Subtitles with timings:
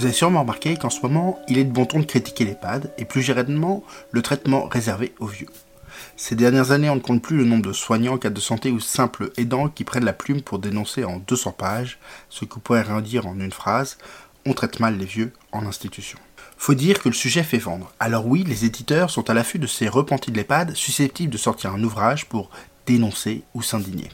[0.00, 2.90] Vous avez sûrement remarqué qu'en ce moment, il est de bon ton de critiquer l'EHPAD
[2.96, 5.50] et plus généralement le traitement réservé aux vieux.
[6.16, 8.80] Ces dernières années, on ne compte plus le nombre de soignants, cas de santé ou
[8.80, 11.98] simples aidants qui prennent la plume pour dénoncer en 200 pages
[12.30, 13.98] ce que pourrait rien dire en une phrase
[14.46, 16.18] on traite mal les vieux en institution.
[16.56, 17.92] Faut dire que le sujet fait vendre.
[18.00, 21.74] Alors oui, les éditeurs sont à l'affût de ces repentis de l'EHPAD susceptibles de sortir
[21.74, 22.48] un ouvrage pour
[22.86, 24.08] dénoncer ou s'indigner.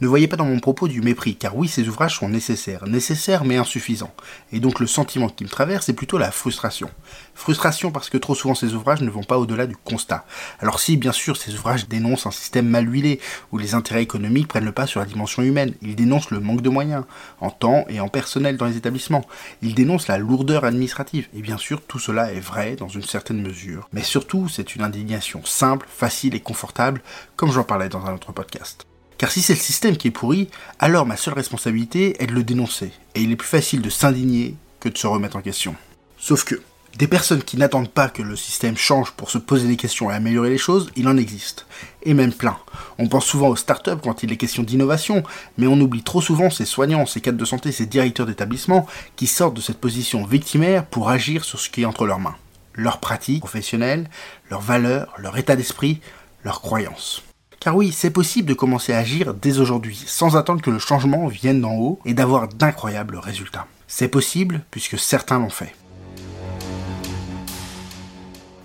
[0.00, 3.44] Ne voyez pas dans mon propos du mépris, car oui, ces ouvrages sont nécessaires, nécessaires
[3.44, 4.12] mais insuffisants.
[4.50, 6.90] Et donc le sentiment qui me traverse est plutôt la frustration.
[7.34, 10.24] Frustration parce que trop souvent ces ouvrages ne vont pas au-delà du constat.
[10.58, 13.20] Alors si, bien sûr, ces ouvrages dénoncent un système mal huilé,
[13.52, 16.62] où les intérêts économiques prennent le pas sur la dimension humaine, ils dénoncent le manque
[16.62, 17.04] de moyens,
[17.40, 19.24] en temps et en personnel dans les établissements,
[19.62, 23.40] ils dénoncent la lourdeur administrative, et bien sûr, tout cela est vrai dans une certaine
[23.40, 23.88] mesure.
[23.92, 27.00] Mais surtout, c'est une indignation simple, facile et confortable,
[27.36, 28.86] comme j'en parlais dans un autre podcast.
[29.24, 32.42] Car si c'est le système qui est pourri, alors ma seule responsabilité est de le
[32.42, 35.74] dénoncer, et il est plus facile de s'indigner que de se remettre en question.
[36.18, 36.60] Sauf que,
[36.98, 40.14] des personnes qui n'attendent pas que le système change pour se poser des questions et
[40.14, 41.64] améliorer les choses, il en existe.
[42.02, 42.58] Et même plein.
[42.98, 45.22] On pense souvent aux startups quand il est question d'innovation,
[45.56, 48.86] mais on oublie trop souvent ces soignants, ces cadres de santé, ces directeurs d'établissement
[49.16, 52.36] qui sortent de cette position victimaire pour agir sur ce qui est entre leurs mains.
[52.74, 54.10] Leurs pratiques professionnelles,
[54.50, 56.02] leurs valeurs, leur état d'esprit,
[56.44, 57.22] leurs croyances.
[57.64, 61.28] Car oui, c'est possible de commencer à agir dès aujourd'hui, sans attendre que le changement
[61.28, 63.66] vienne d'en haut et d'avoir d'incroyables résultats.
[63.88, 65.74] C'est possible puisque certains l'ont fait.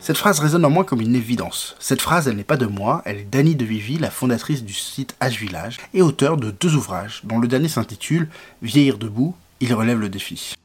[0.02, 1.77] Cette phrase résonne en moi comme une évidence.
[1.80, 4.73] Cette phrase, elle n'est pas de moi, elle est d'Annie de Vivi, la fondatrice du
[4.73, 8.27] site H Village, et auteur de deux ouvrages, dont le dernier s'intitule
[8.61, 10.55] Vieillir debout, il relève le défi.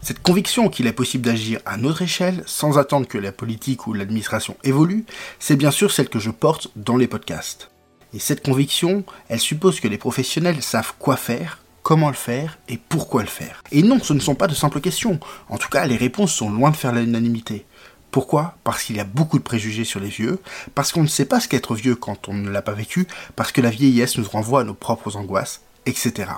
[0.00, 3.92] Cette conviction qu'il est possible d'agir à notre échelle, sans attendre que la politique ou
[3.92, 5.04] l'administration évolue,
[5.38, 7.70] c'est bien sûr celle que je porte dans les podcasts.
[8.16, 12.78] Et cette conviction, elle suppose que les professionnels savent quoi faire, comment le faire et
[12.78, 13.62] pourquoi le faire.
[13.72, 15.20] Et non, ce ne sont pas de simples questions.
[15.50, 17.66] En tout cas, les réponses sont loin de faire l'unanimité.
[18.10, 18.54] Pourquoi?
[18.64, 20.40] Parce qu'il y a beaucoup de préjugés sur les vieux,
[20.74, 23.52] parce qu'on ne sait pas ce qu'être vieux quand on ne l'a pas vécu, parce
[23.52, 26.30] que la vieillesse nous renvoie à nos propres angoisses, etc.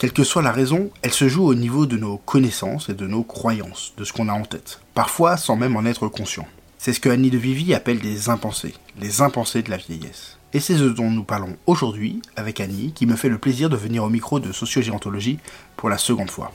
[0.00, 3.06] Quelle que soit la raison, elle se joue au niveau de nos connaissances et de
[3.06, 6.48] nos croyances, de ce qu'on a en tête, parfois sans même en être conscient.
[6.78, 10.36] C'est ce que Annie de Vivi appelle des impensés, les impensés de la vieillesse.
[10.56, 13.76] Et c'est ce dont nous parlons aujourd'hui avec Annie, qui me fait le plaisir de
[13.76, 15.38] venir au micro de Sociogérontologie
[15.76, 16.50] pour la seconde fois.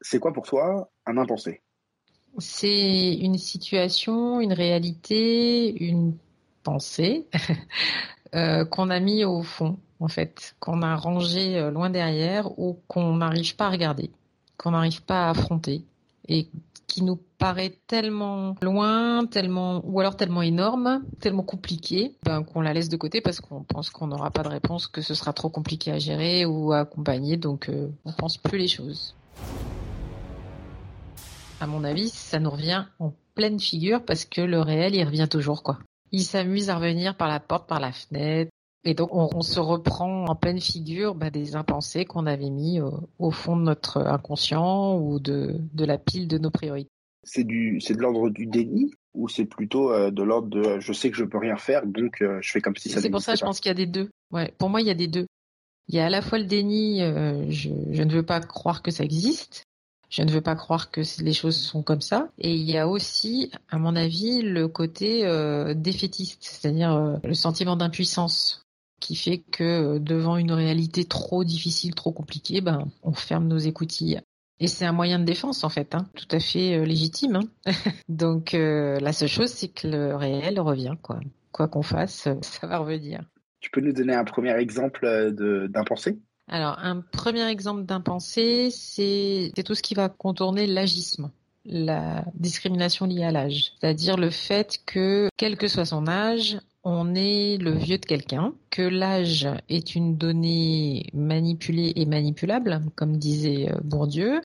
[0.00, 1.60] C'est quoi pour toi un impensé?
[2.38, 6.16] C'est une situation, une réalité, une
[6.64, 7.28] pensée
[8.34, 12.80] euh, qu'on a mis au fond, en fait, qu'on a rangé euh, loin derrière ou
[12.88, 14.10] qu'on n'arrive pas à regarder,
[14.56, 15.84] qu'on n'arrive pas à affronter
[16.26, 16.48] et
[16.86, 22.72] qui nous paraît tellement loin, tellement ou alors tellement énorme, tellement compliqué, ben, qu'on la
[22.72, 25.48] laisse de côté parce qu'on pense qu'on n'aura pas de réponse, que ce sera trop
[25.48, 29.14] compliqué à gérer ou à accompagner, donc euh, on pense plus les choses.
[31.60, 35.28] À mon avis, ça nous revient en pleine figure parce que le réel, il revient
[35.28, 35.78] toujours, quoi
[36.12, 38.50] il s'amuse à revenir par la porte, par la fenêtre.
[38.86, 42.80] Et donc, on, se reprend en pleine figure bah, des impensés qu'on avait mis
[43.18, 46.90] au, fond de notre inconscient ou de, la pile de nos priorités.
[47.22, 50.92] C'est du, c'est de l'ordre du déni ou c'est plutôt euh, de l'ordre de je
[50.92, 53.00] sais que je peux rien faire donc euh, je fais comme si ça.
[53.00, 54.10] C'est pour ça, je pense qu'il y a des deux.
[54.30, 55.26] Ouais, pour moi, il y a des deux.
[55.88, 58.82] Il y a à la fois le déni, euh, je, je ne veux pas croire
[58.82, 59.64] que ça existe,
[60.10, 62.28] je ne veux pas croire que les choses sont comme ça.
[62.38, 67.34] Et il y a aussi, à mon avis, le côté euh, défaitiste, c'est-à-dire euh, le
[67.34, 68.64] sentiment d'impuissance
[69.00, 69.64] qui fait que
[69.96, 74.20] euh, devant une réalité trop difficile, trop compliquée, ben, on ferme nos écoutilles.
[74.60, 77.40] Et c'est un moyen de défense en fait, hein, tout à fait légitime.
[77.66, 77.72] Hein.
[78.08, 81.18] Donc la seule chose, c'est que le réel revient, quoi.
[81.50, 83.22] Quoi qu'on fasse, ça va revenir.
[83.60, 85.32] Tu peux nous donner un premier exemple
[85.68, 91.30] d'impensé alors, un premier exemple d'impensé, c'est tout ce qui va contourner l'agisme,
[91.64, 93.72] la discrimination liée à l'âge.
[93.80, 98.52] C'est-à-dire le fait que, quel que soit son âge, on est le vieux de quelqu'un,
[98.68, 104.42] que l'âge est une donnée manipulée et manipulable, comme disait euh, Bourdieu,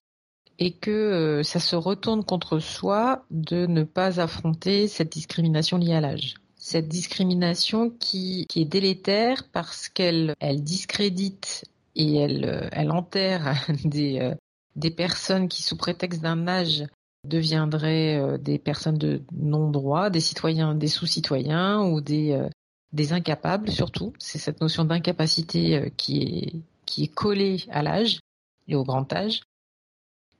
[0.57, 5.93] et que euh, ça se retourne contre soi de ne pas affronter cette discrimination liée
[5.95, 11.65] à l'âge cette discrimination qui, est délétère parce qu'elle elle discrédite
[11.99, 14.33] et elle, euh, elle enterre des, euh,
[14.75, 16.85] des personnes qui, sous prétexte d'un âge,
[17.27, 22.41] deviendraient euh, des personnes de non-droit, des citoyens, des sous-citoyens ou des,
[22.93, 24.13] des incapables surtout.
[24.17, 26.55] C'est cette notion d'incapacité qui est,
[26.85, 28.19] qui est collée à l'âge
[28.69, 29.41] et au grand âge.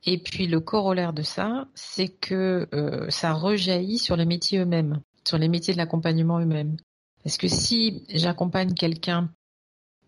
[0.06, 2.66] Et puis le corollaire de ça, c'est que
[3.10, 6.78] ça rejaillit sur les métiers eux-mêmes, sur les métiers de l'accompagnement eux-mêmes.
[7.22, 9.30] Parce que si j'accompagne quelqu'un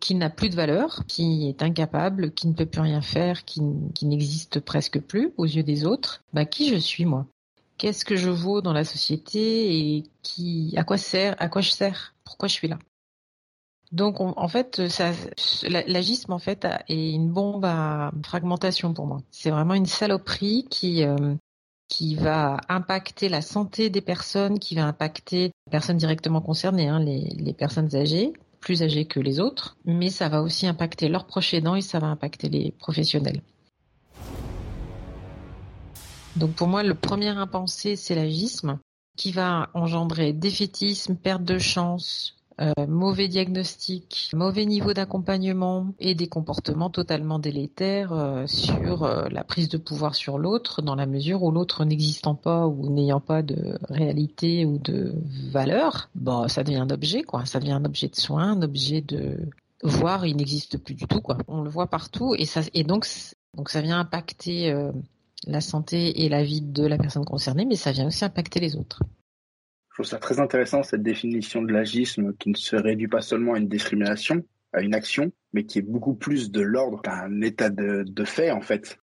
[0.02, 3.62] qui n'a plus de valeur, qui est incapable, qui ne peut plus rien faire, qui,
[4.02, 7.24] n'existe presque plus aux yeux des autres, bah qui je suis moi?
[7.78, 11.70] Qu'est-ce que je vaux dans la société et qui, à quoi sert, à quoi je
[11.70, 12.14] sers?
[12.24, 12.80] Pourquoi je suis là?
[13.92, 14.82] Donc en fait,
[15.68, 19.22] l'agisme en fait est une bombe à fragmentation pour moi.
[19.30, 21.36] C'est vraiment une saloperie qui euh,
[21.86, 26.98] qui va impacter la santé des personnes, qui va impacter les personnes directement concernées, hein,
[26.98, 31.52] les personnes âgées, plus âgés que les autres, mais ça va aussi impacter leurs proches
[31.52, 33.42] aidants et ça va impacter les professionnels.
[36.36, 38.78] Donc pour moi, le premier impensé, c'est l'agisme,
[39.18, 46.28] qui va engendrer défaitisme, perte de chance, euh, mauvais diagnostic, mauvais niveau d'accompagnement et des
[46.28, 51.42] comportements totalement délétères euh, sur euh, la prise de pouvoir sur l'autre, dans la mesure
[51.42, 55.14] où l'autre n'existant pas ou n'ayant pas de réalité ou de
[55.50, 57.46] valeur, bon, ça devient un objet, quoi.
[57.46, 59.38] Ça devient un objet de soin, un objet de
[59.82, 61.38] voire il n'existe plus du tout, quoi.
[61.48, 63.06] On le voit partout et ça et donc
[63.56, 64.74] donc ça vient impacter
[65.46, 68.76] la santé et la vie de la personne concernée, mais ça vient aussi impacter les
[68.76, 69.02] autres.
[69.92, 73.52] Je trouve ça très intéressant, cette définition de l'agisme qui ne se réduit pas seulement
[73.52, 74.42] à une discrimination,
[74.72, 78.50] à une action, mais qui est beaucoup plus de l'ordre d'un état de, de fait,
[78.50, 78.98] en fait.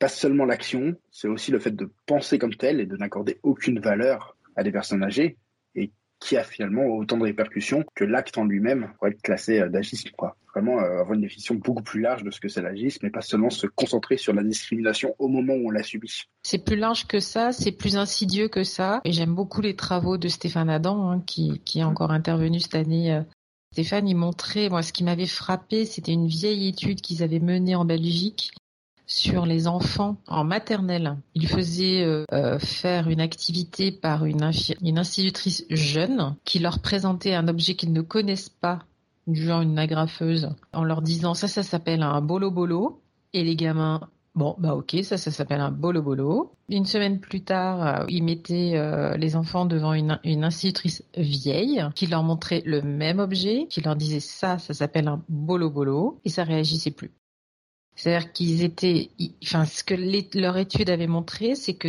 [0.00, 3.78] Pas seulement l'action, c'est aussi le fait de penser comme tel et de n'accorder aucune
[3.78, 5.36] valeur à des personnes âgées
[6.20, 10.10] qui a finalement autant de répercussions que l'acte en lui-même pour être classé euh, d'agisme.
[10.54, 13.20] Vraiment euh, avoir une définition beaucoup plus large de ce que c'est l'agisme et pas
[13.20, 16.22] seulement se concentrer sur la discrimination au moment où on la subit.
[16.42, 19.00] C'est plus large que ça, c'est plus insidieux que ça.
[19.04, 22.74] Et j'aime beaucoup les travaux de Stéphane Adam hein, qui, qui est encore intervenu cette
[22.74, 23.12] année.
[23.12, 23.22] Euh.
[23.72, 27.74] Stéphane, il montrait, moi, ce qui m'avait frappé, c'était une vieille étude qu'ils avaient menée
[27.74, 28.52] en Belgique
[29.06, 31.16] sur les enfants en maternelle.
[31.34, 37.48] Il faisait euh, euh, faire une activité par une, institutrice jeune qui leur présentait un
[37.48, 38.80] objet qu'ils ne connaissent pas,
[39.26, 43.00] du genre une agrafeuse, en leur disant ça, ça s'appelle un bolo bolo.
[43.32, 44.00] Et les gamins,
[44.34, 46.52] Bon, bah ok, ça, ça s'appelle un bolo bolo.
[46.68, 48.78] Une semaine plus tard, euh, ils mettaient
[49.16, 53.96] les enfants devant une, une, institutrice vieille qui leur montrait le même objet, qui leur
[53.96, 57.12] disait ça, ça s'appelle un bolo bolo, et ça réagissait plus.
[57.96, 59.10] C'est-à-dire qu'ils étaient,
[59.42, 59.94] enfin, ce que
[60.38, 61.88] leur étude avait montré, c'est que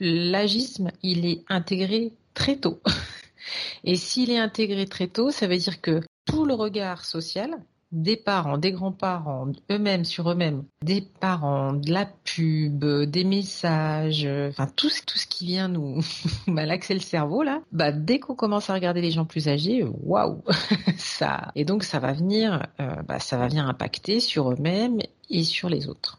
[0.00, 2.80] l'agisme, il est intégré très tôt.
[3.84, 7.58] Et s'il est intégré très tôt, ça veut dire que tout le regard social,
[7.92, 14.66] des parents, des grands-parents, eux-mêmes sur eux-mêmes, des parents, de la pub, des messages, enfin
[14.74, 16.00] tout, tout ce qui vient nous
[16.46, 20.42] malaxer le cerveau là, bah dès qu'on commence à regarder les gens plus âgés, waouh,
[20.96, 24.98] ça et donc ça va venir, euh, bah, ça va venir impacter sur eux-mêmes
[25.28, 26.18] et sur les autres.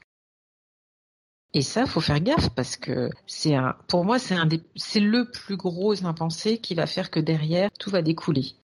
[1.55, 4.99] Et ça, faut faire gaffe parce que c'est un, pour moi, c'est un des, c'est
[4.99, 8.55] le plus gros impensé qui va faire que derrière tout va découler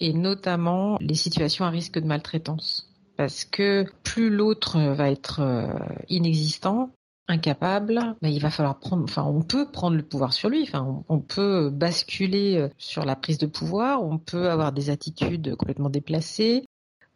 [0.00, 2.88] et notamment les situations à risque de maltraitance.
[3.16, 5.72] Parce que plus l'autre va être euh,
[6.08, 6.90] inexistant,
[7.28, 11.04] incapable, ben il va falloir prendre, enfin, on peut prendre le pouvoir sur lui, enfin,
[11.08, 15.90] on, peut basculer euh, sur la prise de pouvoir, on peut avoir des attitudes complètement
[15.90, 16.64] déplacées,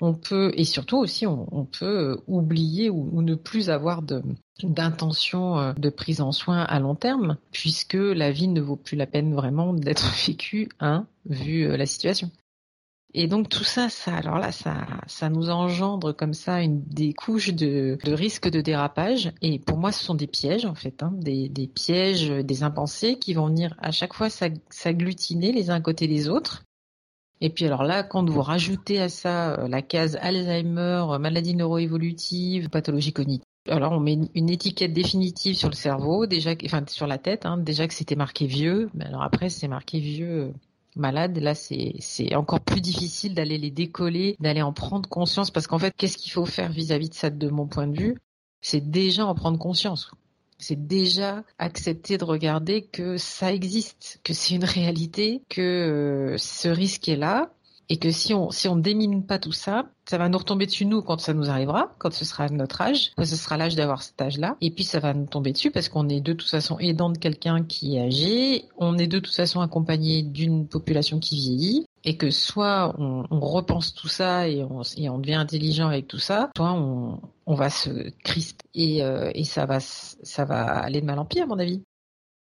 [0.01, 4.03] on peut, et surtout aussi, on, peut oublier ou, ne plus avoir
[4.63, 8.97] d'intention euh, de prise en soin à long terme, puisque la vie ne vaut plus
[8.97, 12.31] la peine vraiment d'être vécue, hein, vu la situation.
[13.19, 17.15] Et donc tout ça, ça, alors là, ça, ça nous engendre comme ça une des
[17.15, 19.33] couches de, risque de dérapage.
[19.41, 23.33] Et pour moi, ce sont des pièges en fait, hein, des, pièges, des impensés qui
[23.33, 26.65] vont venir à chaque fois s'agglutiner les uns côté des autres.
[27.41, 32.69] Et puis alors là, quand vous rajoutez à ça euh, la case Alzheimer, maladie neuroévolutive,
[32.69, 37.19] pathologie cognitive, alors on met une étiquette définitive sur le cerveau, déjà, enfin sur la
[37.19, 40.53] tête, hein, déjà que c'était marqué vieux, mais alors après c'est marqué vieux
[40.97, 45.79] malades, là c'est encore plus difficile d'aller les décoller, d'aller en prendre conscience parce qu'en
[45.79, 48.17] fait, qu'est-ce qu'il faut faire vis-à-vis de ça de mon point de vue?
[48.61, 50.11] C'est déjà en prendre conscience.
[50.59, 56.69] C'est déjà accepter de regarder que ça existe, que c'est une réalité, que euh, ce
[56.69, 57.51] risque est là
[57.89, 60.87] et que si on si on démine pas tout ça, ça va nous retomber dessus
[60.87, 64.03] nous quand ça nous arrivera, quand ce sera notre âge, quand ce sera l'âge d'avoir
[64.03, 66.79] cet âge-là, et puis ça va nous tomber dessus parce qu'on est de toute façon
[66.79, 71.37] aidant de quelqu'un qui est âgé, on est de toute façon accompagné d'une population qui
[71.37, 76.07] vieillit, et que soit on, repense tout ça et on, et on, devient intelligent avec
[76.07, 80.65] tout ça, soit on, on va se crisper et, euh, et ça va ça va
[80.79, 81.83] aller de mal en pire à mon avis.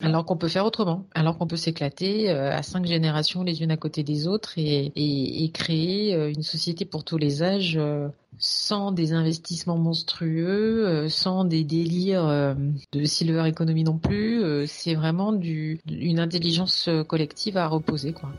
[0.03, 3.71] Alors qu'on peut faire autrement, alors qu'on peut s'éclater euh, à cinq générations les unes
[3.71, 8.91] à côté des autres et, créer euh, une société pour tous les âges euh, sans
[8.91, 12.57] des investissements monstrueux, sans des délires
[12.93, 14.67] de silver economy non plus.
[14.67, 18.31] C'est vraiment une intelligence collective à reposer, quoi.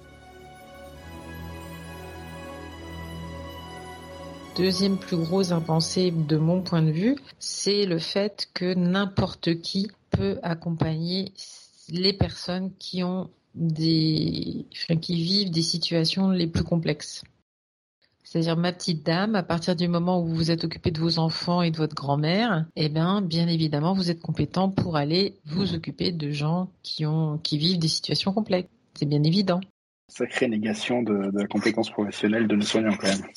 [4.58, 9.90] Deuxième plus gros impensé de mon point de vue, c'est le fait que n'importe qui
[10.18, 11.34] peut accompagner
[11.90, 14.66] les personnes qui ont des,
[15.02, 17.24] qui vivent des situations les plus complexes.
[18.24, 21.62] C'est-à-dire ma petite dame, à partir du moment où vous êtes occupé de vos enfants
[21.62, 26.12] et de votre grand-mère, eh bien, bien évidemment, vous êtes compétent pour aller vous occuper
[26.12, 28.70] de gens qui ont, qui vivent des situations complexes.
[28.96, 29.60] C'est bien évident.
[30.08, 33.28] Sacrée négation de, de la compétence professionnelle de nos soignants, quand même.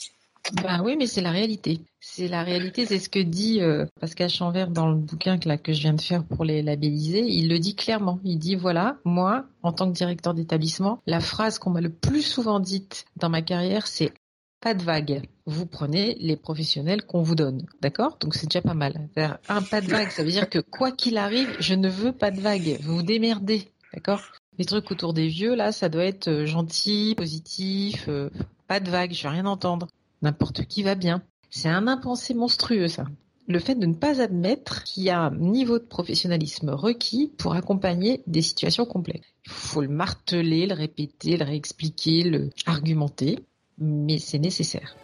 [0.62, 1.81] Ben oui, mais c'est la réalité.
[2.00, 5.59] C'est la réalité, c'est ce que dit euh, Pascal Chanvert dans le bouquin que, là,
[5.59, 7.21] que je viens de faire pour les labelliser.
[7.21, 8.21] Il le dit clairement.
[8.25, 12.23] Il dit voilà, moi, en tant que directeur d'établissement, la phrase qu'on m'a le plus
[12.23, 14.12] souvent dite dans ma carrière, c'est
[14.61, 15.23] pas de vague.
[15.47, 18.17] Vous prenez les professionnels qu'on vous donne, d'accord?
[18.21, 19.09] Donc c'est déjà pas mal.
[19.49, 22.31] Un pas de vague, ça veut dire que quoi qu'il arrive, je ne veux pas
[22.31, 22.79] de vague.
[22.81, 24.23] Vous vous démerdez, d'accord?
[24.59, 28.31] Les trucs autour des vieux, là, ça doit être euh, gentil, positif, euh,
[28.67, 29.87] pas de vague, je veux rien entendre.
[30.23, 31.23] N'importe qui va bien.
[31.51, 33.05] C'est un impensé monstrueux, ça.
[33.49, 37.55] Le fait de ne pas admettre qu'il y a un niveau de professionnalisme requis pour
[37.55, 39.33] accompagner des situations complexes.
[39.47, 43.39] Il faut le marteler, le répéter, le réexpliquer, le argumenter
[43.79, 44.97] mais c'est nécessaire.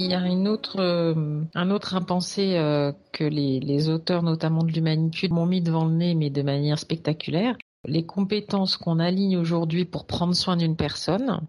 [0.00, 4.72] Il y a une euh, un autre impensé euh, que les, les, auteurs, notamment de
[4.72, 7.56] l'humanitude, m'ont mis devant le nez, mais de manière spectaculaire.
[7.84, 11.40] Les compétences qu'on aligne aujourd'hui pour prendre soin d'une personne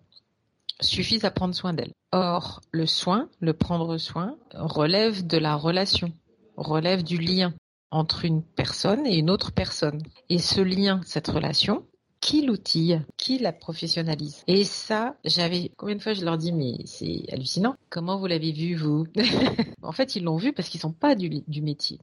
[0.81, 1.91] suffisent à prendre soin d'elle.
[2.12, 6.12] Or, le soin, le prendre soin, relève de la relation,
[6.55, 7.53] relève du lien
[7.91, 10.01] entre une personne et une autre personne.
[10.29, 11.86] Et ce lien, cette relation,
[12.21, 14.43] qui l'outille, qui la professionnalise?
[14.48, 17.75] Et ça, j'avais combien de fois je leur dis mais c'est hallucinant.
[17.89, 19.05] Comment vous l'avez vu vous?
[19.81, 21.29] En fait, ils l'ont vu parce qu'ils sont pas du,
[21.62, 22.00] métier.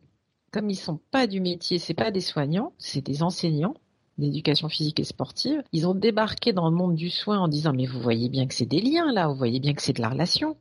[0.50, 3.74] Comme ils sont pas du métier, c'est pas des soignants, c'est des enseignants
[4.18, 5.62] d'éducation physique et sportive.
[5.72, 8.54] Ils ont débarqué dans le monde du soin en disant mais vous voyez bien que
[8.54, 10.56] c'est des liens là, vous voyez bien que c'est de la relation.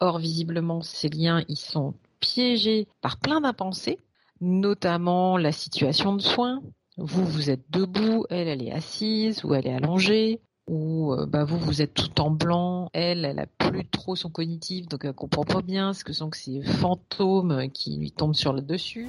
[0.00, 3.98] Or visiblement ces liens ils sont piégés par plein d'impensés
[4.40, 6.62] notamment la situation de soins.
[6.98, 11.44] Vous, vous êtes debout, elle, elle est assise ou elle est allongée, ou euh, bah
[11.44, 15.12] vous, vous êtes tout en blanc, elle, elle a plus trop son cognitif, donc elle
[15.12, 19.08] comprend pas bien ce que sont ces fantômes qui lui tombent sur le dessus.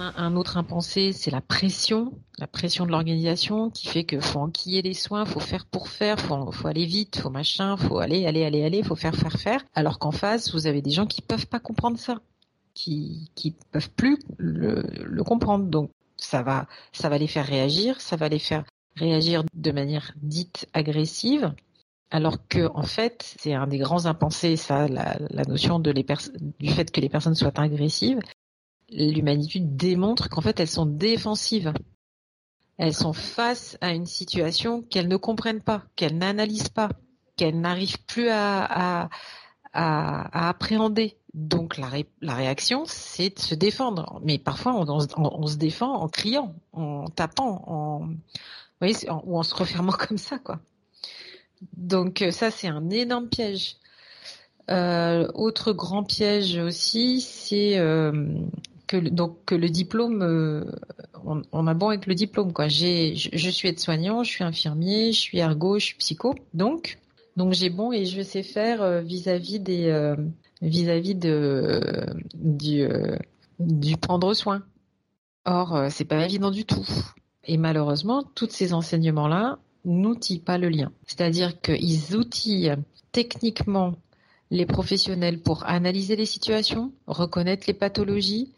[0.00, 4.82] Un, autre impensé, c'est la pression, la pression de l'organisation qui fait que faut enquiller
[4.82, 8.44] les soins, faut faire pour faire, faut, faut aller vite, faut machin, faut aller, aller,
[8.44, 9.64] aller, aller, faut faire, faire, faire.
[9.74, 12.20] Alors qu'en face, vous avez des gens qui peuvent pas comprendre ça
[12.74, 15.64] qui qui peuvent plus le, comprendre.
[15.66, 18.64] Donc ça va ça va les faire réagir, ça va les faire
[18.96, 21.54] réagir de manière dite agressive,
[22.10, 26.06] alors que en fait c'est un des grands impensés ça la, la notion de les
[26.60, 28.20] du fait que les personnes soient agressives.
[28.90, 31.72] L'humanité démontre qu'en fait elles sont défensives.
[32.78, 36.90] Elles sont face à une situation qu'elles ne comprennent pas, qu'elles n'analysent pas,
[37.36, 39.08] qu'elles n'arrivent plus à,
[39.72, 41.18] appréhender.
[41.34, 41.88] Donc la,
[42.34, 44.20] réaction, c'est de se défendre.
[44.22, 48.08] Mais parfois, on, se défend en criant, en tapant,
[48.80, 50.60] ou en se refermant comme ça, quoi.
[51.76, 53.76] Donc euh, ça, c'est un énorme piège.
[54.70, 58.40] Euh, autre grand piège aussi, c'est euh,
[58.94, 60.64] donc que le diplôme, euh,
[61.24, 62.68] on, on, a bon avec le diplôme, quoi.
[62.68, 66.98] J'ai, je, suis aide-soignant, je suis infirmier, je suis ergo, je suis psycho, donc
[67.36, 70.14] donc j'ai bon et je sais faire euh, vis-à-vis des
[70.62, 71.80] vis-à-vis de
[72.34, 73.16] du euh,
[73.58, 74.62] du prendre soin.
[75.44, 76.86] Or, euh, c'est pas évident du tout.
[77.44, 80.92] Et malheureusement, tous ces enseignements-là n'outillent pas le lien.
[81.06, 82.72] C'est-à-dire qu'ils outillent
[83.12, 83.94] techniquement
[84.50, 88.52] les professionnels pour analyser les situations, reconnaître les pathologies,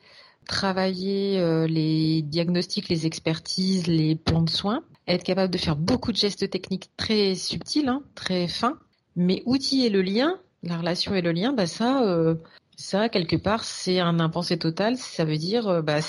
[0.48, 6.10] travailler euh, les diagnostics, les expertises, les plans de soins, être capable de faire beaucoup
[6.10, 8.78] de gestes techniques très subtils, hein, très fins,
[9.14, 12.34] mais outiller le lien la relation et le lien, bah ça, euh,
[12.76, 14.96] ça quelque part, c'est un impensé total.
[14.96, 16.00] Ça veut dire, euh, bah,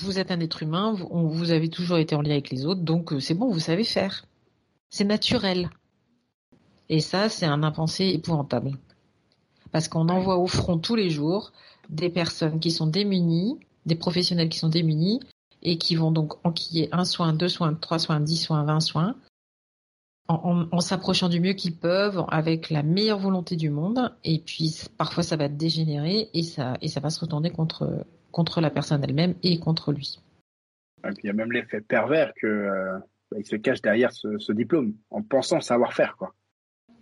[0.00, 2.80] vous êtes un être humain, vous, vous, avez toujours été en lien avec les autres,
[2.80, 4.24] donc c'est bon, vous savez faire.
[4.90, 5.70] C'est naturel.
[6.88, 8.72] Et ça, c'est un impensé épouvantable.
[9.70, 11.52] Parce qu'on envoie au front tous les jours
[11.88, 15.20] des personnes qui sont démunies, des professionnels qui sont démunis,
[15.62, 19.16] et qui vont donc enquiller un soin, deux soins, trois soins, dix soins, vingt soins,
[20.28, 24.14] en, s'approchant du mieux qu'ils peuvent, avec la meilleure volonté du monde.
[24.24, 28.60] Et puis parfois ça va dégénérer et ça et ça va se retourner contre contre
[28.60, 30.18] la personne elle-même et contre lui.
[31.04, 32.98] il y a même l'effet pervers que euh,
[33.30, 36.34] bah, il se cache derrière ce, diplôme en pensant savoir faire, quoi.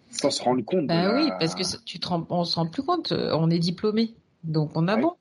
[0.08, 0.86] Sans se rendre compte.
[0.86, 3.12] Bah oui, parce que tu te rends, on se rend plus compte.
[3.12, 4.14] On est diplômé,
[4.46, 5.12] donc on a bon.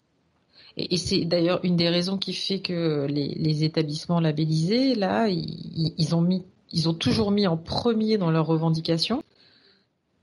[0.77, 6.21] Et, c'est d'ailleurs une des raisons qui fait que les, établissements labellisés, là, ils, ont
[6.21, 9.23] mis, ils ont toujours mis en premier dans leurs revendications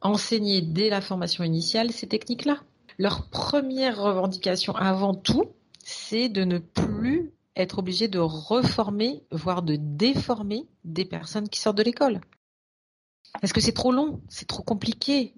[0.03, 2.59] enseigner dès la formation initiale ces techniques-là.
[2.99, 5.45] Leur première revendication avant tout,
[5.85, 11.79] c'est de ne plus être obligé de reformer, voire de déformer des personnes qui sortent
[11.79, 12.21] de l'école.
[13.41, 15.35] Parce que c'est trop long, c'est trop compliqué.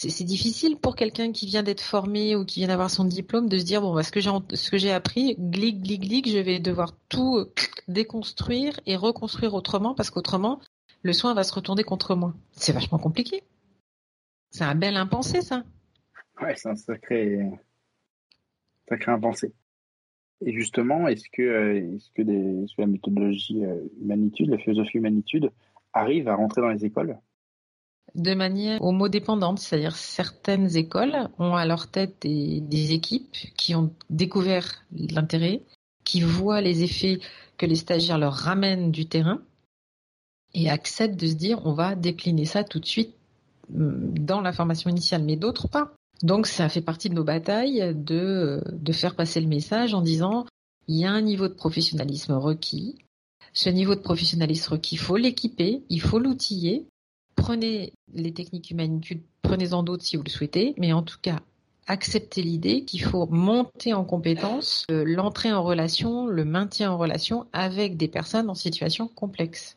[0.00, 3.58] C'est difficile pour quelqu'un qui vient d'être formé ou qui vient d'avoir son diplôme de
[3.58, 6.38] se dire bon bah, ce que j'ai ce que j'ai appris glic glic glic je
[6.38, 7.46] vais devoir tout
[7.88, 10.60] déconstruire et reconstruire autrement parce qu'autrement
[11.02, 12.32] le soin va se retourner contre moi.
[12.52, 13.42] C'est vachement compliqué.
[14.52, 15.64] C'est un bel impensé ça.
[16.40, 17.40] Ouais, c'est un sacré
[18.88, 19.52] sacré impensé.
[20.46, 25.50] Et justement, est-ce que, euh, est-ce que, des, la méthodologie euh, humanitude, la philosophie humanitude,
[25.92, 27.18] arrive à rentrer dans les écoles?
[28.14, 34.84] De manière homodépendante, c'est-à-dire certaines écoles ont à leur tête des, équipes qui ont découvert
[34.92, 35.62] l'intérêt,
[36.04, 37.20] qui voient les effets
[37.58, 39.40] que les stagiaires leur ramènent du terrain
[40.54, 43.14] et acceptent de se dire on va décliner ça tout de suite
[43.70, 45.92] mm, dans la formation initiale, mais d'autres pas.
[46.22, 50.46] Donc ça fait partie de nos batailles de, de faire passer le message en disant
[50.88, 52.96] il y a un niveau de professionnalisme requis.
[53.52, 56.86] Ce niveau de professionnalisme requis, il faut l'équiper, il faut l'outiller.
[57.38, 61.38] Prenez les techniques humanitudes, prenez-en d'autres si vous le souhaitez, mais en tout cas,
[61.86, 67.46] acceptez l'idée qu'il faut monter en compétence euh, l'entrée en relation, le maintien en relation
[67.52, 69.76] avec des personnes en situation complexe,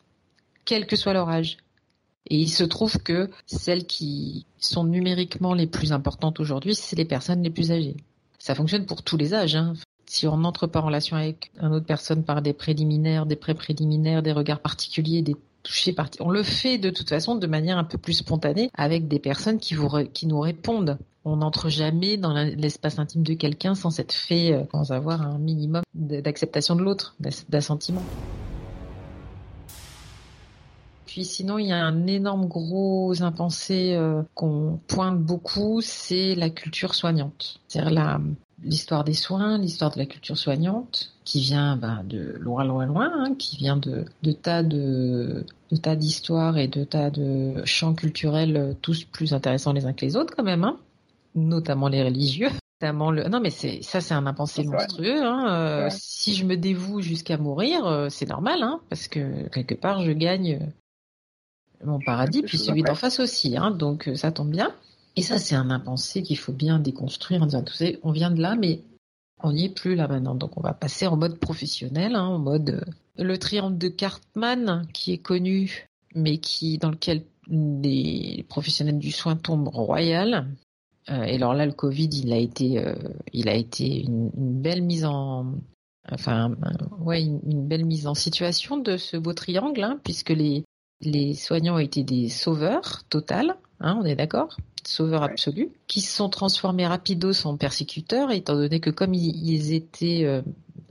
[0.64, 1.58] quel que soit leur âge.
[2.28, 7.04] Et il se trouve que celles qui sont numériquement les plus importantes aujourd'hui, c'est les
[7.04, 7.96] personnes les plus âgées.
[8.40, 9.54] Ça fonctionne pour tous les âges.
[9.54, 9.74] Hein.
[10.06, 14.22] Si on n'entre pas en relation avec une autre personne par des préliminaires, des pré-préliminaires,
[14.22, 15.36] des regards particuliers, des
[16.20, 19.58] on le fait de toute façon de manière un peu plus spontanée avec des personnes
[19.58, 20.98] qui, vous qui nous répondent.
[21.24, 25.38] On n'entre jamais dans l'espace intime de quelqu'un sans s'être fait, euh, sans avoir un
[25.38, 27.14] minimum d'acceptation de l'autre,
[27.48, 28.02] d'assentiment.
[31.12, 36.48] Puis sinon, il y a un énorme gros impensé euh, qu'on pointe beaucoup, c'est la
[36.48, 37.60] culture soignante.
[37.68, 38.18] C'est-à-dire
[38.62, 43.12] l'histoire des soins, l'histoire de la culture soignante, qui vient ben, de loin, loin, loin,
[43.12, 47.92] hein, qui vient de, de tas de, de tas d'histoires et de tas de champs
[47.92, 50.78] culturels euh, tous plus intéressants les uns que les autres quand même, hein,
[51.34, 52.48] notamment les religieux.
[52.80, 53.28] Notamment le...
[53.28, 55.22] Non mais c'est ça c'est un impensé monstrueux.
[55.22, 55.46] Hein.
[55.50, 60.10] Euh, si je me dévoue jusqu'à mourir, c'est normal, hein, parce que quelque part je
[60.10, 60.72] gagne
[61.84, 63.56] mon paradis, puis celui d'en face aussi.
[63.56, 64.74] Hein, donc euh, ça tombe bien.
[65.16, 68.30] Et ça, c'est un impensé qu'il faut bien déconstruire en disant, tu sais, on vient
[68.30, 68.80] de là, mais
[69.42, 70.34] on n'y est plus là maintenant.
[70.34, 74.86] Donc on va passer en mode professionnel, hein, en mode euh, le triangle de Cartman
[74.92, 80.48] qui est connu, mais qui dans lequel les professionnels du soin tombent royal.
[81.10, 82.82] Euh, et alors là, le Covid, il a été,
[83.32, 85.54] il a été une, belle mise en,
[86.10, 86.54] enfin,
[87.00, 90.64] ouais, une, belle mise en situation de ce beau triangle, hein, puisque les
[91.02, 94.56] les soignants ont été des sauveurs total, hein, on est d'accord?
[94.84, 100.24] Sauveurs absolus, qui se sont transformés rapidos en persécuteurs, étant donné que comme ils, étaient
[100.24, 100.42] euh,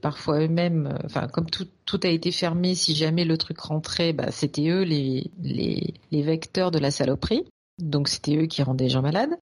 [0.01, 4.13] parfois eux-mêmes, euh, enfin comme tout, tout a été fermé, si jamais le truc rentrait,
[4.13, 7.45] bah, c'était eux les, les, les vecteurs de la saloperie.
[7.79, 9.37] Donc c'était eux qui rendaient les gens malades.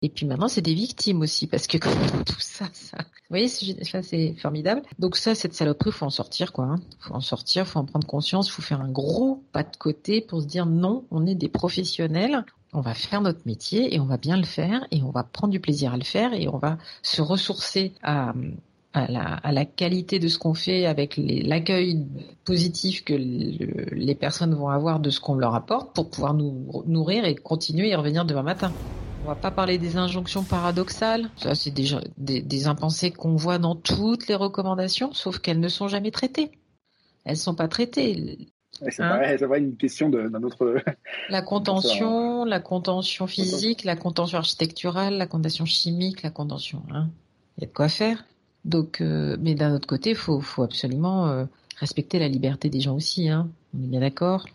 [0.00, 1.78] Et puis maintenant, c'est des victimes aussi, parce que
[2.26, 4.82] tout ça, ça, vous voyez, ça c'est formidable.
[4.98, 6.66] Donc ça, cette saloperie, faut en sortir, quoi.
[6.66, 6.76] Hein.
[7.00, 10.40] Faut en sortir, faut en prendre conscience, faut faire un gros pas de côté pour
[10.40, 14.18] se dire non, on est des professionnels, on va faire notre métier et on va
[14.18, 16.78] bien le faire et on va prendre du plaisir à le faire et on va
[17.02, 18.34] se ressourcer à,
[18.94, 22.04] la qualité de ce qu'on fait avec l'accueil
[22.44, 27.24] positif que les personnes vont avoir de ce qu'on leur apporte pour pouvoir nous nourrir
[27.24, 28.72] et continuer et revenir demain matin.
[29.28, 31.28] On va pas parler des injonctions paradoxales.
[31.36, 31.84] Ça, c'est des,
[32.16, 36.50] des, impensés qu'on voit dans toutes les recommandations, sauf qu'elles ne sont jamais traitées.
[37.26, 38.48] Elles sont pas traitées.
[38.80, 39.20] c'est hein
[39.58, 40.76] une question d'un autre.
[41.28, 46.82] La contention, la contention physique, la contention architecturale, la contention chimique, la contention.
[46.90, 47.10] Hein.
[47.58, 48.24] Il y a de quoi faire.
[48.64, 51.44] Donc, euh, mais d'un autre côté, faut, faut absolument euh,
[51.76, 53.28] respecter la liberté des gens aussi.
[53.28, 53.50] Hein.
[53.76, 54.46] On est bien d'accord.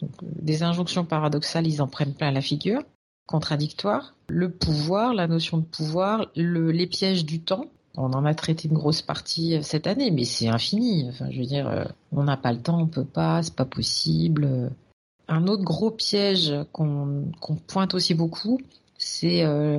[0.00, 2.82] Donc, euh, des injonctions paradoxales, ils en prennent plein la figure
[3.26, 4.14] contradictoire.
[4.28, 7.66] Le pouvoir, la notion de pouvoir, le, les pièges du temps.
[7.96, 11.10] On en a traité une grosse partie euh, cette année, mais c'est infini.
[11.30, 14.70] Je veux dire, euh, on n'a pas le temps, on peut pas, c'est pas possible.
[15.28, 17.32] Un autre gros piège qu'on
[17.66, 18.58] pointe aussi beaucoup,
[18.98, 19.78] c'est euh,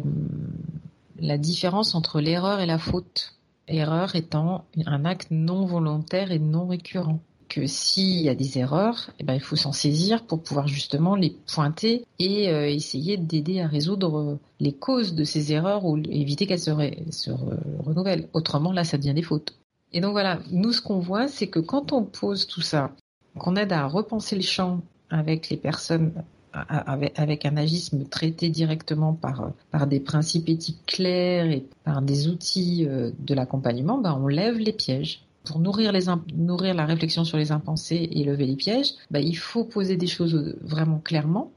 [1.20, 3.36] la différence entre l'erreur et la faute.
[3.68, 7.20] Erreur étant un acte non volontaire et non récurrent
[7.66, 11.36] s'il y a des erreurs, eh ben, il faut s'en saisir pour pouvoir justement les
[11.54, 16.60] pointer et euh, essayer d'aider à résoudre les causes de ces erreurs ou éviter qu'elles
[16.60, 16.72] se,
[17.12, 17.32] se
[17.80, 18.28] renouvellent.
[18.34, 19.56] Autrement, là, ça devient des fautes.
[19.92, 22.92] Et donc voilà, nous, ce qu'on voit, c'est que quand on pose tout ça,
[23.38, 26.14] qu'on aide à repenser le champ avec les personnes
[26.54, 32.86] avec, un agisme traité directement par, par des principes éthiques clairs et par des outils
[32.88, 35.23] euh, de l'accompagnement, ben on lève les pièges.
[35.44, 39.98] Pour nourrir, la réflexion sur les impensés et lever les pièges, ben il faut poser
[39.98, 41.52] des choses vraiment clairement.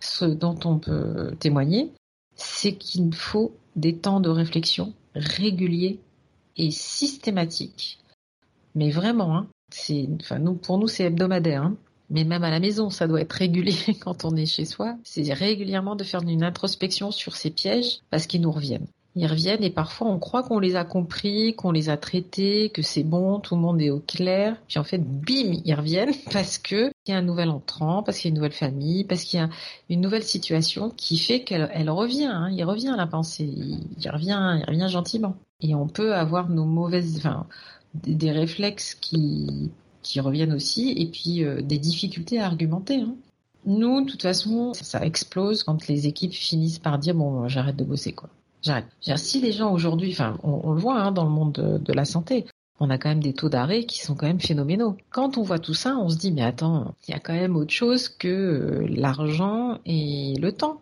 [0.00, 1.92] Ce dont on peut témoigner,
[2.34, 6.00] c'est qu'il faut des temps de réflexion réguliers
[6.56, 7.98] et systématiques.
[8.74, 9.48] Mais vraiment, hein,
[10.62, 11.62] pour nous, c'est hebdomadaire.
[11.62, 11.76] Hein
[12.10, 14.96] mais même à la maison, ça doit être régulier quand on est chez soi.
[15.04, 18.86] C'est régulièrement de faire une introspection sur ces pièges parce qu'ils nous reviennent.
[19.18, 22.82] Ils reviennent et parfois on croit qu'on les a compris, qu'on les a traités, que
[22.82, 24.56] c'est bon, tout le monde est au clair.
[24.68, 28.18] Puis en fait, bim, ils reviennent parce que il y a un nouvel entrant, parce
[28.18, 29.48] qu'il y a une nouvelle famille, parce qu'il y a
[29.88, 32.26] une nouvelle situation qui fait qu'elle elle revient.
[32.26, 35.36] Hein, il revient la pensée, il, revient, il revient gentiment.
[35.62, 37.46] Et on peut avoir nos mauvaises, enfin,
[37.94, 39.70] des réflexes qui
[40.02, 43.00] qui reviennent aussi, et puis euh, des difficultés à argumenter.
[43.00, 43.16] Hein.
[43.64, 47.82] Nous, de toute façon, ça explose quand les équipes finissent par dire bon, j'arrête de
[47.82, 48.30] bosser quoi.
[49.16, 52.46] Si les gens aujourd'hui, enfin, on, le voit hein, dans le monde de, la santé,
[52.80, 54.96] on a quand même des taux d'arrêt qui sont quand même phénoménaux.
[55.10, 57.56] Quand on voit tout ça, on se dit mais attends, il y a quand même
[57.56, 60.80] autre chose que euh, l'argent et le temps.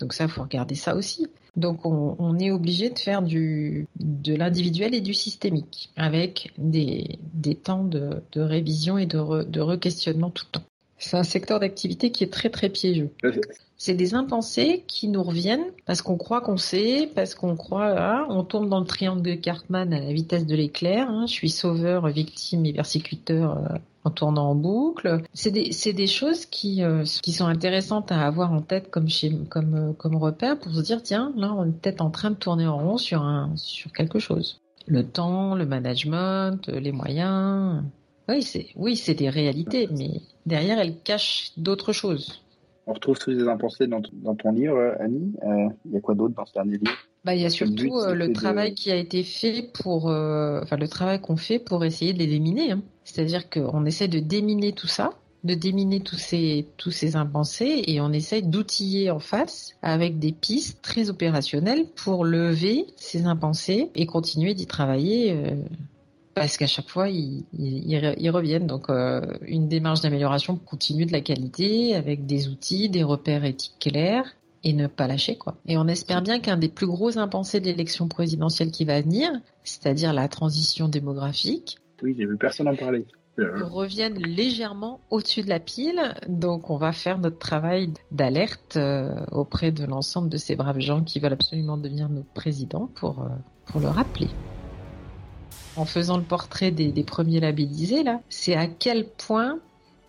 [0.00, 1.26] Donc ça, faut regarder ça aussi.
[1.56, 7.54] Donc on, est obligé de faire du, de l'individuel et du systémique avec des, des
[7.54, 10.66] temps de, de révision et de, de re-questionnement tout le temps.
[10.98, 13.10] C'est un secteur d'activité qui est très très piégeux.
[13.78, 18.26] C'est des impensés qui nous reviennent parce qu'on croit qu'on sait, parce qu'on croit, hein,
[18.30, 21.10] on tombe dans le triangle de Cartman à la vitesse de l'éclair.
[21.10, 25.22] Hein, je suis sauveur, victime et persécuteur euh, en tournant en boucle.
[25.34, 30.58] C'est des, choses qui, euh, qui sont intéressantes à avoir en tête euh, comme repère
[30.58, 33.22] pour se dire tiens, là on est peut-être en train de tourner en rond sur,
[33.94, 34.58] quelque chose.
[34.86, 37.82] Le temps, le management, les moyens.
[38.28, 42.40] Oui, c'est des réalités, mais derrière elles cachent d'autres choses.
[42.86, 45.32] On retrouve tous ces impensés dans, dans ton livre, Annie.
[45.42, 46.96] Euh, il y a quoi d'autre dans ce dernier livre?
[47.24, 50.76] Bah, il y a surtout euh, le, travail qui a été fait pour, euh, enfin
[50.76, 52.70] le travail qu'on fait pour essayer de les déminer.
[52.70, 52.82] Hein.
[53.02, 55.10] C'est-à-dire qu'on essaie de déminer tout ça,
[55.42, 60.30] de déminer tous ces tous ces impensés et on essaie d'outiller en face avec des
[60.30, 65.56] pistes très opérationnelles pour lever ces impensés et continuer d'y travailler
[66.36, 68.66] parce qu'à chaque fois ils, ils, reviennent.
[68.66, 73.78] Donc euh, une démarche d'amélioration continue de la qualité avec des outils, des repères éthiques
[73.80, 75.56] clairs et ne pas lâcher quoi.
[75.66, 79.30] Et on espère bien qu'un des plus gros impensés de l'élection présidentielle qui va venir,
[79.64, 81.78] c'est-à-dire la transition démographique.
[82.02, 83.06] Oui, j'ai vu personne en parler.
[83.38, 86.14] reviennent légèrement au-dessus de la pile.
[86.28, 91.02] Donc on va faire notre travail d'alerte euh, auprès de l'ensemble de ces braves gens
[91.02, 93.28] qui veulent absolument devenir nos présidents pour, euh,
[93.64, 94.28] pour le rappeler
[95.76, 99.58] en faisant le portrait des, premiers labellisés, là, c'est à quel point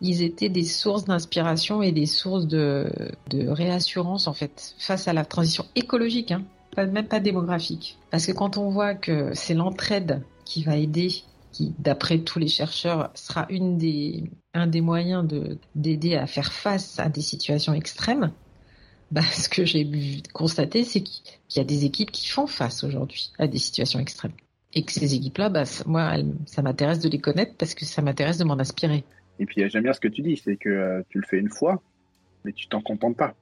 [0.01, 2.89] ils étaient des sources d'inspiration et des sources de,
[3.31, 6.43] réassurance, en fait, face à la transition écologique, hein,
[6.75, 7.97] pas, même pas démographique.
[8.11, 11.09] Parce que quand on voit que c'est l'entraide qui va aider,
[11.51, 15.27] qui, d'après tous les chercheurs, sera une des, un des moyens
[15.75, 18.31] d'aider à faire face à des situations extrêmes,
[19.11, 19.89] bah, ce que j'ai
[20.33, 21.23] constaté, c'est qu'il
[21.55, 24.33] y a des équipes qui font face aujourd'hui à des situations extrêmes
[24.73, 28.37] et que ces équipes-là, bah, moi, ça m'intéresse de les connaître parce que ça m'intéresse
[28.37, 29.03] de m'en inspirer.
[29.39, 31.49] Et puis j'aime bien ce que tu dis, c'est que euh, tu le fais une
[31.49, 31.81] fois,
[32.43, 33.35] mais tu t'en contentes pas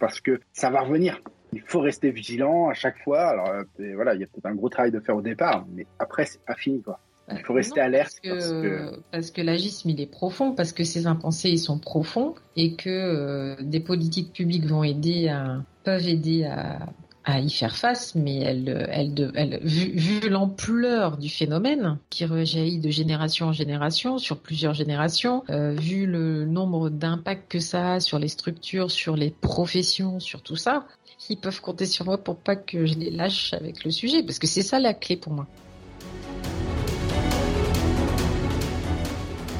[0.00, 1.20] parce que ça va revenir.
[1.52, 3.28] Il faut rester vigilant à chaque fois.
[3.28, 5.86] Alors euh, voilà, il y a peut-être un gros travail de faire au départ, mais
[5.98, 6.98] après c'est pas fini quoi.
[7.32, 11.06] Il faut rester alerte parce que, parce que, l'agisme il est profond, parce que ces
[11.06, 16.44] impensés ils sont profonds et que euh, des politiques publiques vont aider à peuvent aider
[16.44, 16.80] à
[17.24, 22.90] à y faire face, mais elle, elle, elle, vu, l'ampleur du phénomène qui rejaillit de
[22.90, 28.18] génération en génération, sur plusieurs générations, euh, vu le nombre d'impacts que ça a sur
[28.18, 30.86] les structures, sur les professions, sur tout ça,
[31.28, 34.38] ils peuvent compter sur moi pour pas que je les lâche avec le sujet, parce
[34.38, 35.46] que c'est ça la clé pour moi.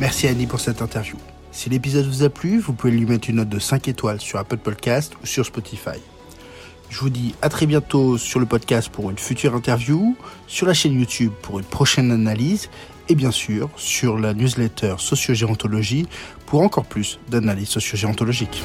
[0.00, 1.16] Merci Annie pour cette interview.
[1.52, 4.38] Si l'épisode vous a plu, vous pouvez lui mettre une note de 5 étoiles sur
[4.38, 6.00] Apple Podcast ou sur Spotify.
[6.90, 10.16] Je vous dis à très bientôt sur le podcast pour une future interview,
[10.48, 12.68] sur la chaîne YouTube pour une prochaine analyse
[13.08, 16.08] et bien sûr sur la newsletter Sociogérontologie
[16.46, 18.62] pour encore plus d'analyses sociogérontologiques.